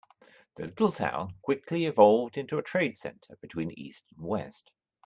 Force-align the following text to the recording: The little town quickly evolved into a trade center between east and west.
The 0.55 0.65
little 0.65 0.91
town 0.91 1.35
quickly 1.43 1.85
evolved 1.85 2.35
into 2.35 2.57
a 2.57 2.63
trade 2.63 2.97
center 2.97 3.37
between 3.39 3.69
east 3.77 4.03
and 4.17 4.25
west. 4.25 4.71